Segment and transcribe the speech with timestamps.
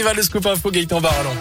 [0.00, 1.34] Il va le scoop info Gaëtan Barallon.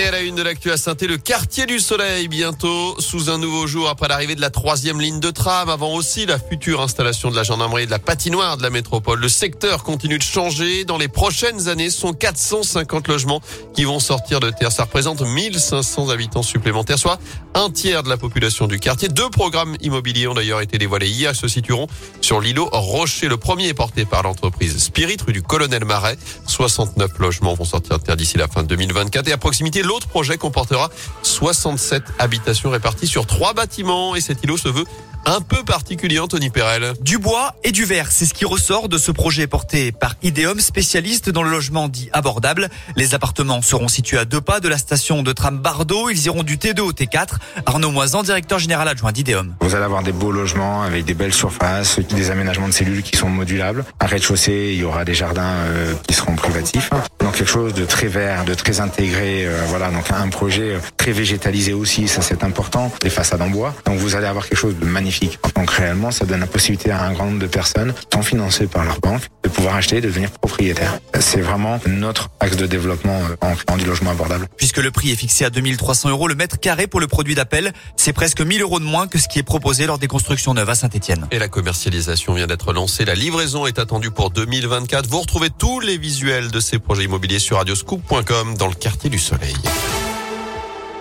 [0.00, 3.36] Et à la une de l'actu à saint le quartier du soleil bientôt sous un
[3.36, 5.68] nouveau jour après l'arrivée de la troisième ligne de tram.
[5.68, 9.20] Avant aussi la future installation de la gendarmerie et de la patinoire de la métropole.
[9.20, 10.86] Le secteur continue de changer.
[10.86, 13.42] Dans les prochaines années, ce sont 450 logements
[13.74, 14.72] qui vont sortir de terre.
[14.72, 17.18] Ça représente 1500 habitants supplémentaires, soit
[17.52, 19.08] un tiers de la population du quartier.
[19.08, 21.32] Deux programmes immobiliers ont d'ailleurs été dévoilés hier.
[21.34, 21.88] Ils se situeront
[22.22, 23.28] sur l'îlot Rocher.
[23.28, 26.16] Le premier est porté par l'entreprise Spirit, rue du Colonel Marais.
[26.46, 29.28] 69 logements vont sortir de terre d'ici la fin de 2024.
[29.28, 30.88] Et à proximité, L'autre projet comportera
[31.24, 34.14] 67 habitations réparties sur trois bâtiments.
[34.14, 34.84] Et cet îlot se veut
[35.26, 36.94] un peu particulier, Anthony Perel.
[37.00, 40.60] Du bois et du verre, c'est ce qui ressort de ce projet porté par Ideum,
[40.60, 42.68] spécialiste dans le logement dit abordable.
[42.96, 46.08] Les appartements seront situés à deux pas de la station de tram Bardo.
[46.10, 47.34] Ils iront du T2 au T4.
[47.66, 49.54] Arnaud Moisan, directeur général adjoint d'Ideum.
[49.60, 53.16] Vous allez avoir des beaux logements avec des belles surfaces, des aménagements de cellules qui
[53.16, 53.84] sont modulables.
[53.98, 56.90] À rez-de-chaussée, il y aura des jardins euh, qui seront privatifs.
[57.20, 59.46] Donc quelque chose de très vert, de très intégré.
[59.46, 62.90] Euh, voilà, donc un projet très végétalisé aussi, ça c'est important.
[63.02, 63.74] Des façades en bois.
[63.84, 65.09] Donc vous allez avoir quelque chose de magnifique
[65.56, 68.84] donc réellement, ça donne la possibilité à un grand nombre de personnes, tant financées par
[68.84, 70.98] leur banque, de pouvoir acheter et de devenir propriétaire.
[71.18, 74.48] C'est vraiment notre axe de développement euh, en créant du logement abordable.
[74.56, 77.72] Puisque le prix est fixé à 2300 euros le mètre carré pour le produit d'appel,
[77.96, 80.70] c'est presque 1000 euros de moins que ce qui est proposé lors des constructions neuves
[80.70, 81.26] à Saint-Etienne.
[81.30, 83.04] Et la commercialisation vient d'être lancée.
[83.04, 85.06] La livraison est attendue pour 2024.
[85.08, 89.18] Vous retrouvez tous les visuels de ces projets immobiliers sur radioscoop.com dans le quartier du
[89.18, 89.54] Soleil.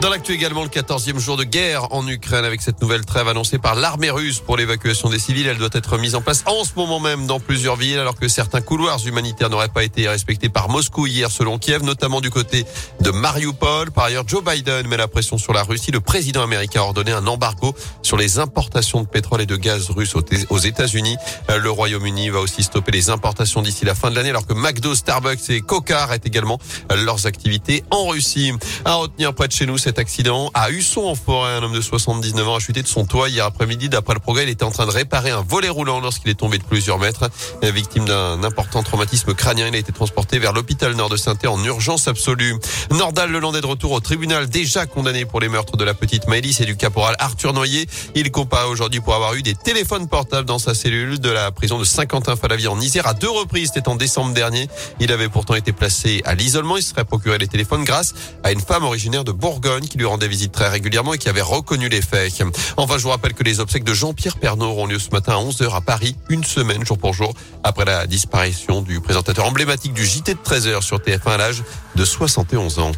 [0.02, 3.58] Dans l'actu également, le 14e jour de guerre en Ukraine avec cette nouvelle trêve annoncée
[3.58, 5.46] par l'armée russe pour l'évacuation des civils.
[5.46, 8.30] Elle doit être mise en place en ce moment même dans plusieurs villes alors que
[8.30, 12.66] certains couloirs humanitaires n'auraient pas été respectés par Moscou hier selon Kiev, notamment du côté
[13.02, 13.92] de Mariupol.
[13.92, 15.92] Par ailleurs, Joe Biden met la pression sur la Russie.
[15.92, 19.90] Le président américain a ordonné un embargo sur les importations de pétrole et de gaz
[19.90, 20.16] russes
[20.50, 21.18] aux États-Unis.
[21.50, 24.96] Le Royaume-Uni va aussi stopper les importations d'ici la fin de l'année alors que McDo,
[24.96, 26.58] Starbucks et Coca arrêtent également
[26.90, 28.54] leurs activités en Russie.
[28.86, 31.56] À retenir près de chez nous, cet accident à Husson en forêt.
[31.56, 33.90] Un homme de 79 ans a chuté de son toit hier après-midi.
[33.90, 36.60] D'après le progrès, il était en train de réparer un volet roulant lorsqu'il est tombé
[36.60, 37.28] de plusieurs mètres.
[37.64, 41.64] Victime d'un important traumatisme crânien, il a été transporté vers l'hôpital nord de saint en
[41.64, 42.56] urgence absolue.
[42.92, 46.28] Nordal le est de retour au tribunal, déjà condamné pour les meurtres de la petite
[46.28, 47.88] Maëlys et du caporal Arthur Noyer.
[48.14, 51.80] Il compare aujourd'hui pour avoir eu des téléphones portables dans sa cellule de la prison
[51.80, 53.72] de Saint-Quentin-Falavier en Isère à deux reprises.
[53.74, 54.70] C'était en décembre dernier.
[55.00, 56.78] Il avait pourtant été placé à l'isolement.
[56.78, 58.14] Il serait procuré les téléphones grâce
[58.44, 61.42] à une femme originaire de Bourgogne qui lui rendait visite très régulièrement et qui avait
[61.42, 62.34] reconnu les faits.
[62.78, 65.42] Enfin, je vous rappelle que les obsèques de Jean-Pierre Pernaud auront lieu ce matin à
[65.42, 70.06] 11h à Paris, une semaine jour pour jour, après la disparition du présentateur emblématique du
[70.06, 71.64] JT de 13h sur TF1 à l'âge
[71.96, 72.92] de 71 ans.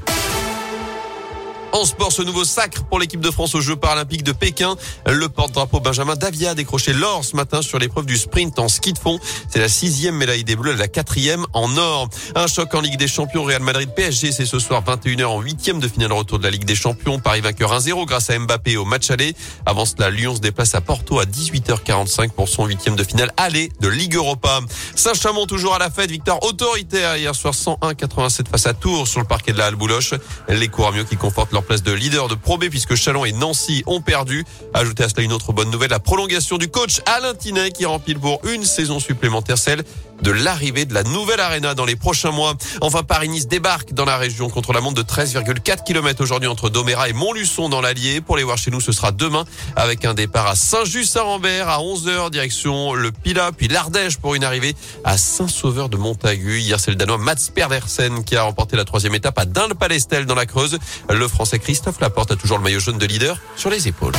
[1.73, 4.75] En sport, ce nouveau sacre pour l'équipe de France aux Jeux paralympiques de Pékin.
[5.07, 8.91] Le porte-drapeau Benjamin Davia a décroché l'or ce matin sur l'épreuve du sprint en ski
[8.91, 9.19] de fond.
[9.49, 12.09] C'est la sixième médaille des Bleus, la quatrième en or.
[12.35, 15.79] Un choc en Ligue des Champions, Real Madrid PSG, c'est ce soir 21h en huitième
[15.79, 17.19] de finale retour de la Ligue des Champions.
[17.19, 19.33] Paris vainqueur 1-0 grâce à Mbappé au match aller.
[19.65, 23.71] Avant cela, Lyon se déplace à Porto à 18h45 pour son huitième de finale aller
[23.79, 24.59] de Ligue Europa.
[24.95, 29.27] Saint-Chamond toujours à la fête, victoire autoritaire hier soir 101-87 face à Tours sur le
[29.27, 30.13] parquet de la Halle Bouloche.
[30.49, 33.83] Les mieux qui confortent leur place de leader de Pro B puisque Chalon et Nancy
[33.87, 34.45] ont perdu.
[34.73, 38.15] Ajoutez à cela une autre bonne nouvelle, la prolongation du coach Alain Tinet qui remplit
[38.15, 39.83] pour une saison supplémentaire, celle
[40.21, 42.55] de l'arrivée de la nouvelle arena dans les prochains mois.
[42.81, 47.09] Enfin, Paris-Nice débarque dans la région contre la montre de 13,4 km aujourd'hui entre Doméra
[47.09, 48.21] et Montluçon dans l'Allier.
[48.21, 49.45] Pour les voir chez nous, ce sera demain
[49.75, 54.75] avec un départ à Saint-Just-Saint-Rambert à 11h direction le Pila, puis l'Ardèche pour une arrivée
[55.03, 56.59] à Saint-Sauveur de Montagu.
[56.59, 60.35] Hier, c'est le Danois Mats Pedersen qui a remporté la troisième étape à Dinde-Palestel dans
[60.35, 60.79] la Creuse.
[61.09, 64.15] Le Français Christophe Laporte a toujours le maillot jaune de leader sur les épaules.